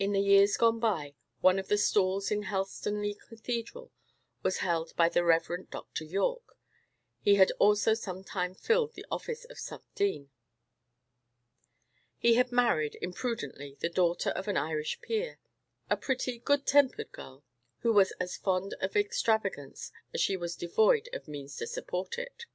In 0.00 0.10
the 0.10 0.20
years 0.20 0.56
gone 0.56 0.80
by, 0.80 1.14
one 1.40 1.60
of 1.60 1.68
the 1.68 1.78
stalls 1.78 2.32
in 2.32 2.42
Helstonleigh 2.42 3.14
Cathedral 3.28 3.92
was 4.42 4.56
held 4.56 4.92
by 4.96 5.08
the 5.08 5.22
Reverend 5.22 5.70
Dr. 5.70 6.02
Yorke: 6.02 6.58
he 7.20 7.36
had 7.36 7.52
also 7.60 7.94
some 7.94 8.24
time 8.24 8.56
filled 8.56 8.94
the 8.94 9.06
office 9.12 9.44
of 9.44 9.60
sub 9.60 9.84
dean. 9.94 10.30
He 12.18 12.34
had 12.34 12.50
married, 12.50 12.98
imprudently, 13.00 13.76
the 13.78 13.88
daughter 13.88 14.30
of 14.30 14.48
an 14.48 14.56
Irish 14.56 15.00
peer, 15.00 15.38
a 15.88 15.96
pretty, 15.96 16.40
good 16.40 16.66
tempered 16.66 17.12
girl, 17.12 17.44
who 17.82 17.92
was 17.92 18.10
as 18.18 18.36
fond 18.36 18.74
of 18.80 18.96
extravagance 18.96 19.92
as 20.12 20.20
she 20.20 20.36
was 20.36 20.56
devoid 20.56 21.08
of 21.12 21.28
means 21.28 21.54
to 21.58 21.68
support 21.68 22.18
it. 22.18 22.46